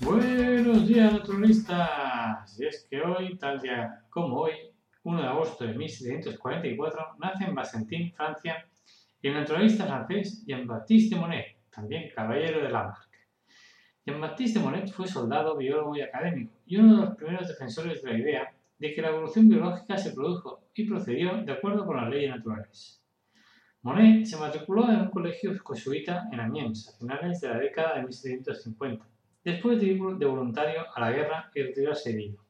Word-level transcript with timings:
Buenos 0.00 0.86
días, 0.86 1.12
naturalistas. 1.12 2.58
Y 2.58 2.66
es 2.66 2.86
que 2.88 3.00
hoy, 3.02 3.36
tal 3.36 3.60
día 3.60 4.04
como 4.10 4.42
hoy, 4.42 4.52
1 5.02 5.20
de 5.20 5.26
agosto 5.26 5.64
de 5.64 5.74
1744, 5.74 7.16
nace 7.18 7.44
en 7.44 7.54
Basentín, 7.54 8.12
Francia, 8.12 8.64
el 9.22 9.34
naturalista 9.34 9.86
francés 9.86 10.44
Jean-Baptiste 10.46 11.16
Monnet, 11.16 11.56
también 11.70 12.10
caballero 12.14 12.62
de 12.62 12.70
Lamarck. 12.70 13.08
Jean-Baptiste 14.06 14.60
Monnet 14.60 14.92
fue 14.92 15.08
soldado, 15.08 15.56
biólogo 15.56 15.96
y 15.96 16.02
académico, 16.02 16.52
y 16.64 16.76
uno 16.76 16.94
de 16.94 17.06
los 17.06 17.16
primeros 17.16 17.48
defensores 17.48 18.00
de 18.00 18.12
la 18.12 18.18
idea 18.18 18.54
de 18.78 18.94
que 18.94 19.02
la 19.02 19.08
evolución 19.08 19.48
biológica 19.48 19.98
se 19.98 20.12
produjo 20.12 20.68
y 20.74 20.88
procedió 20.88 21.42
de 21.42 21.52
acuerdo 21.52 21.84
con 21.84 21.96
las 21.96 22.08
leyes 22.08 22.30
naturales. 22.30 23.02
Monnet 23.82 24.26
se 24.26 24.36
matriculó 24.36 24.88
en 24.90 25.00
un 25.00 25.10
colegio 25.10 25.52
jesuita 25.58 26.28
en 26.30 26.38
Amiens 26.38 26.88
a 26.88 26.98
finales 26.98 27.40
de 27.40 27.48
la 27.48 27.58
década 27.58 27.96
de 27.96 28.02
1750 28.02 29.04
después 29.44 29.80
de 29.80 29.86
ir 29.86 30.00
de 30.00 30.26
voluntario 30.26 30.86
a 30.94 31.00
la 31.00 31.10
guerra 31.10 31.50
y 31.54 31.62
retirarse 31.62 32.10
herido. 32.10 32.44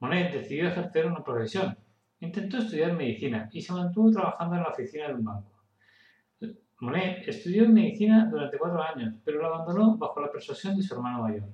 Monet 0.00 0.32
decidió 0.32 0.68
ejercer 0.68 1.06
una 1.06 1.24
profesión. 1.24 1.76
Intentó 2.20 2.58
estudiar 2.58 2.92
medicina 2.94 3.48
y 3.52 3.60
se 3.60 3.72
mantuvo 3.72 4.10
trabajando 4.10 4.56
en 4.56 4.62
la 4.62 4.68
oficina 4.68 5.08
de 5.08 5.14
un 5.14 5.24
banco. 5.24 5.52
Monet 6.80 7.26
estudió 7.26 7.68
medicina 7.68 8.28
durante 8.30 8.58
cuatro 8.58 8.82
años, 8.82 9.14
pero 9.24 9.40
lo 9.40 9.52
abandonó 9.52 9.96
bajo 9.96 10.20
la 10.20 10.30
persuasión 10.30 10.76
de 10.76 10.82
su 10.82 10.94
hermano 10.94 11.22
mayor. 11.22 11.48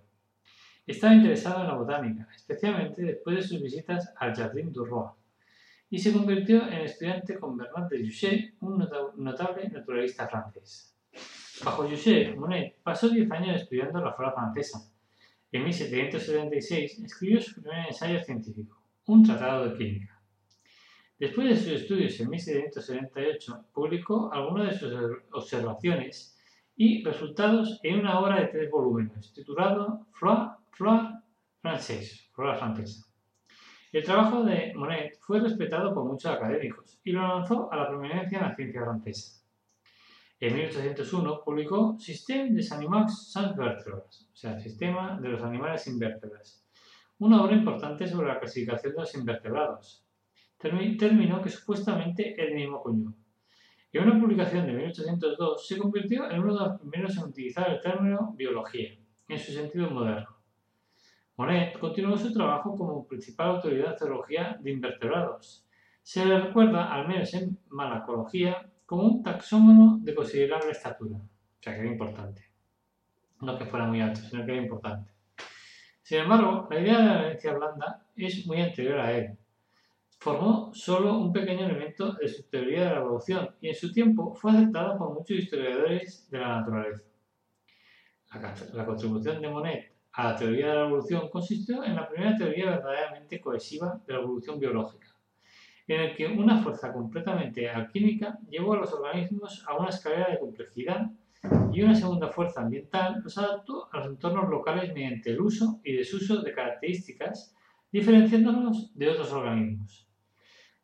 Estaba 0.86 1.14
interesado 1.14 1.62
en 1.62 1.68
la 1.68 1.74
botánica, 1.76 2.28
especialmente 2.34 3.00
después 3.02 3.36
de 3.36 3.42
sus 3.42 3.62
visitas 3.62 4.12
al 4.18 4.34
Jardin 4.34 4.70
du 4.70 4.84
Roi, 4.84 5.08
y 5.88 5.98
se 5.98 6.12
convirtió 6.12 6.66
en 6.66 6.80
estudiante 6.80 7.38
con 7.38 7.56
Bernard 7.56 7.88
de 7.88 8.04
Juchet, 8.04 8.54
un 8.60 8.86
notable 9.16 9.68
naturalista 9.70 10.28
francés. 10.28 10.94
Bajo 11.62 11.88
José 11.88 12.34
Monet 12.36 12.76
pasó 12.82 13.08
10 13.08 13.30
años 13.30 13.62
estudiando 13.62 14.00
la 14.00 14.12
flora 14.12 14.32
francesa. 14.32 14.90
En 15.52 15.64
1776 15.64 16.98
escribió 17.04 17.40
su 17.40 17.60
primer 17.60 17.86
ensayo 17.86 18.18
científico, 18.24 18.82
un 19.06 19.22
tratado 19.22 19.68
de 19.68 19.76
química. 19.76 20.20
Después 21.16 21.48
de 21.48 21.56
sus 21.56 21.82
estudios 21.82 22.18
en 22.18 22.28
1778, 22.28 23.66
publicó 23.72 24.32
algunas 24.32 24.72
de 24.72 24.78
sus 24.78 24.92
observaciones 25.30 26.36
y 26.76 27.04
resultados 27.04 27.78
en 27.84 28.00
una 28.00 28.18
obra 28.18 28.40
de 28.40 28.48
tres 28.48 28.70
volúmenes, 28.70 29.32
titulado 29.32 30.06
Flora, 30.12 30.58
Flora 30.72 31.22
Française, 31.62 32.30
Flora 32.32 32.56
Francesa. 32.56 33.06
El 33.92 34.02
trabajo 34.02 34.42
de 34.42 34.74
Monet 34.74 35.16
fue 35.20 35.38
respetado 35.38 35.94
por 35.94 36.04
muchos 36.04 36.32
académicos 36.32 36.98
y 37.04 37.12
lo 37.12 37.20
lanzó 37.20 37.72
a 37.72 37.76
la 37.76 37.88
prominencia 37.88 38.38
en 38.38 38.44
la 38.44 38.56
ciencia 38.56 38.82
francesa. 38.82 39.43
En 40.46 40.54
1801 40.54 41.40
publicó 41.42 41.96
Système 41.98 42.54
des 42.54 42.70
animaux 42.70 43.08
sans 43.08 43.56
vertebras, 43.56 44.28
o 44.30 44.36
sea, 44.36 44.60
Sistema 44.60 45.18
de 45.18 45.30
los 45.30 45.42
animales 45.42 45.82
sin 45.82 45.98
vértebras, 45.98 46.62
una 47.18 47.42
obra 47.42 47.56
importante 47.56 48.06
sobre 48.06 48.28
la 48.28 48.38
clasificación 48.38 48.92
de 48.92 49.00
los 49.00 49.14
invertebrados, 49.14 50.04
término 50.58 51.40
que 51.40 51.48
supuestamente 51.48 52.34
él 52.36 52.54
mismo 52.56 52.76
acuñó. 52.76 53.14
En 53.90 54.02
una 54.06 54.20
publicación 54.20 54.66
de 54.66 54.74
1802 54.74 55.66
se 55.66 55.78
convirtió 55.78 56.30
en 56.30 56.40
uno 56.40 56.52
de 56.52 56.68
los 56.68 56.78
primeros 56.78 57.16
en 57.16 57.24
utilizar 57.24 57.70
el 57.70 57.80
término 57.80 58.34
biología, 58.36 58.98
en 59.26 59.38
su 59.38 59.50
sentido 59.50 59.88
moderno. 59.88 60.28
Monet 61.38 61.78
continuó 61.78 62.18
su 62.18 62.34
trabajo 62.34 62.76
como 62.76 63.06
principal 63.06 63.48
autoridad 63.48 63.92
en 63.92 63.98
zoología 63.98 64.58
de 64.60 64.72
invertebrados. 64.72 65.66
Se 66.02 66.22
le 66.26 66.38
recuerda, 66.38 66.92
al 66.92 67.08
menos 67.08 67.32
en 67.32 67.58
malacología, 67.70 68.70
como 68.86 69.04
un 69.04 69.22
taxónomo 69.22 69.98
de 70.00 70.14
considerable 70.14 70.72
estatura. 70.72 71.16
O 71.16 71.62
sea, 71.62 71.74
que 71.74 71.80
era 71.80 71.90
importante. 71.90 72.50
No 73.40 73.58
que 73.58 73.66
fuera 73.66 73.86
muy 73.86 74.00
alto, 74.00 74.20
sino 74.20 74.44
que 74.44 74.52
era 74.52 74.62
importante. 74.62 75.10
Sin 76.02 76.18
embargo, 76.18 76.68
la 76.70 76.80
idea 76.80 76.98
de 76.98 77.04
la 77.04 77.20
herencia 77.22 77.54
blanda 77.54 78.06
es 78.14 78.46
muy 78.46 78.60
anterior 78.60 78.98
a 79.00 79.12
él. 79.12 79.38
Formó 80.18 80.72
solo 80.74 81.18
un 81.18 81.32
pequeño 81.32 81.66
elemento 81.66 82.12
de 82.12 82.28
su 82.28 82.42
teoría 82.44 82.84
de 82.84 82.90
la 82.90 83.00
evolución 83.00 83.54
y 83.60 83.68
en 83.68 83.74
su 83.74 83.92
tiempo 83.92 84.34
fue 84.34 84.52
aceptada 84.52 84.96
por 84.96 85.12
muchos 85.12 85.36
historiadores 85.36 86.30
de 86.30 86.38
la 86.38 86.60
naturaleza. 86.60 87.02
La, 88.72 88.84
contribución 88.84 89.40
de 89.40 89.48
Monet 89.48 89.92
a 90.12 90.32
la 90.32 90.36
teoría 90.36 90.68
de 90.68 90.74
la 90.74 90.86
evolución 90.86 91.28
consistió 91.28 91.84
en 91.84 91.94
la 91.94 92.08
primera 92.08 92.36
teoría 92.36 92.70
verdaderamente 92.70 93.40
cohesiva 93.40 94.00
de 94.06 94.12
la 94.12 94.20
evolución 94.20 94.58
biológica 94.58 95.13
en 95.86 96.00
el 96.00 96.16
que 96.16 96.26
una 96.26 96.62
fuerza 96.62 96.92
completamente 96.92 97.68
alquímica 97.68 98.38
llevó 98.48 98.74
a 98.74 98.78
los 98.78 98.92
organismos 98.92 99.64
a 99.66 99.76
una 99.76 99.90
escalera 99.90 100.30
de 100.30 100.38
complejidad 100.38 101.10
y 101.72 101.82
una 101.82 101.94
segunda 101.94 102.28
fuerza 102.28 102.62
ambiental 102.62 103.20
los 103.22 103.36
adaptó 103.36 103.88
a 103.92 103.98
los 103.98 104.06
entornos 104.08 104.48
locales 104.48 104.94
mediante 104.94 105.30
el 105.30 105.40
uso 105.40 105.80
y 105.84 105.92
desuso 105.92 106.40
de 106.40 106.52
características 106.52 107.54
diferenciándonos 107.92 108.96
de 108.96 109.10
otros 109.10 109.32
organismos. 109.32 110.08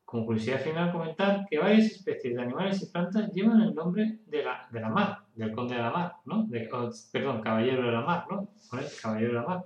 Como 0.05 0.27
curiosidad 0.27 0.61
final, 0.61 0.93
comentar 0.93 1.47
que 1.49 1.59
varias 1.59 1.87
especies 1.87 2.35
de 2.35 2.43
animales 2.43 2.83
y 2.83 2.87
plantas 2.87 3.33
llevan 3.33 3.63
el 3.63 3.75
nombre 3.75 4.19
de 4.27 4.43
la, 4.43 4.69
de 4.71 4.81
la 4.81 4.89
mar, 4.89 5.19
del 5.41 5.53
conde 5.53 5.75
de 5.75 5.81
la 5.81 5.91
mar, 5.91 6.13
¿no? 6.27 6.47
perdón, 7.11 7.41
caballero 7.41 7.83
de 7.83 7.93
la 7.93 8.03
mar, 8.03 8.27
¿no? 8.31 8.49
Caballero 9.01 9.29
de 9.29 9.35
la 9.35 9.47
mar. 9.47 9.65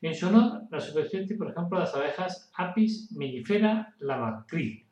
En 0.00 0.14
su 0.14 0.26
honor, 0.26 0.62
la 0.68 0.80
subespecie, 0.80 1.36
por 1.36 1.48
ejemplo, 1.48 1.78
las 1.78 1.94
abejas 1.94 2.50
Apis 2.56 3.12
mellifera 3.12 3.94
lamacrid. 4.00 4.82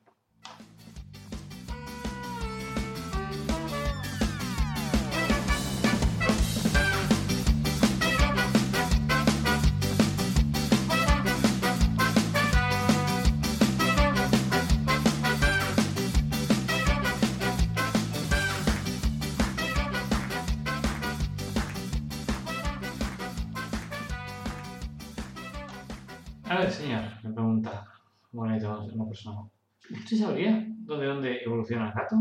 A 26.51 26.59
ver, 26.59 26.69
señor, 26.73 27.05
me 27.23 27.33
pregunta 27.33 27.87
bonito 28.33 28.83
una 28.93 29.07
persona. 29.07 29.49
¿Usted 29.89 30.17
sabría 30.17 30.67
dónde, 30.81 31.07
dónde 31.07 31.45
evoluciona 31.45 31.87
el 31.91 31.95
gato? 31.95 32.17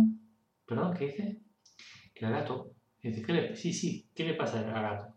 ¿Perdón? 0.68 0.94
¿Qué 0.96 1.06
dice? 1.08 1.42
Que 2.14 2.26
el 2.26 2.34
gato. 2.34 2.76
Dice, 3.02 3.24
¿qué 3.24 3.56
sí, 3.56 3.74
sí, 3.74 4.08
¿qué 4.14 4.26
le 4.26 4.36
pasa 4.36 4.60
al 4.60 4.72
gato? 4.72 5.16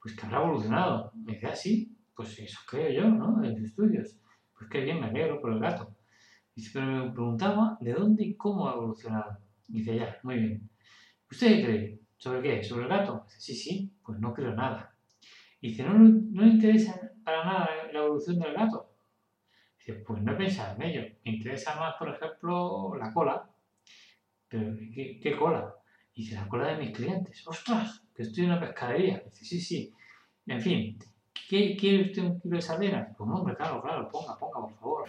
Pues 0.00 0.16
que 0.16 0.24
habrá 0.24 0.38
evolucionado. 0.38 1.12
Me 1.14 1.34
dice, 1.34 1.46
ah, 1.48 1.54
sí, 1.54 1.94
pues 2.16 2.38
eso 2.38 2.58
creo 2.66 2.90
yo, 2.90 3.10
¿no? 3.10 3.44
En 3.44 3.50
los 3.50 3.60
estudios. 3.60 4.16
Pues 4.56 4.70
qué 4.70 4.80
bien, 4.80 4.98
me 4.98 5.08
alegro 5.08 5.42
por 5.42 5.52
el 5.52 5.60
gato. 5.60 5.94
Dice, 6.56 6.70
pero 6.72 6.86
me 6.86 7.12
preguntaba 7.12 7.76
de 7.82 7.92
dónde 7.92 8.24
y 8.24 8.34
cómo 8.34 8.66
ha 8.66 8.72
evolucionado. 8.72 9.40
Dice, 9.68 9.94
ya, 9.94 10.16
muy 10.22 10.36
bien. 10.36 10.70
¿Usted 11.30 11.48
qué 11.48 11.64
cree? 11.64 12.00
¿Sobre 12.16 12.40
qué? 12.40 12.64
¿Sobre 12.64 12.84
el 12.84 12.88
gato? 12.88 13.24
Dice, 13.26 13.40
sí, 13.40 13.54
sí, 13.54 13.92
pues 14.02 14.18
no 14.20 14.32
creo 14.32 14.54
nada. 14.54 14.93
Dice, 15.64 15.82
¿no, 15.82 15.94
no 15.94 16.42
le 16.42 16.48
interesa 16.48 17.00
para 17.24 17.42
nada 17.42 17.70
la 17.90 18.00
evolución 18.00 18.38
del 18.38 18.52
gato? 18.52 18.86
Dice, 19.78 19.94
pues 20.06 20.20
no 20.20 20.32
he 20.32 20.36
pensado 20.36 20.76
en 20.76 20.82
ello. 20.82 21.16
Me 21.24 21.36
interesa 21.36 21.74
más, 21.80 21.94
por 21.98 22.10
ejemplo, 22.10 22.94
la 22.96 23.10
cola. 23.14 23.48
Pero, 24.46 24.76
¿qué, 24.76 25.34
cola? 25.38 25.74
Dice, 26.14 26.34
la 26.34 26.46
cola 26.48 26.66
de 26.66 26.76
mis 26.76 26.94
clientes. 26.94 27.48
¡Ostras! 27.48 28.02
Que 28.14 28.24
estoy 28.24 28.44
en 28.44 28.50
una 28.50 28.60
pescadería. 28.60 29.22
Dice, 29.24 29.42
sí, 29.46 29.58
sí. 29.58 29.94
En 30.46 30.60
fin, 30.60 30.98
¿quiere 31.48 32.10
usted 32.10 32.24
un 32.24 32.40
kilo 32.40 32.56
de 32.56 32.62
sardinas? 32.62 33.16
Pues 33.16 33.30
hombre, 33.30 33.56
claro, 33.56 33.80
claro, 33.80 34.10
ponga, 34.10 34.36
ponga, 34.36 34.60
por 34.60 34.74
favor. 34.74 35.08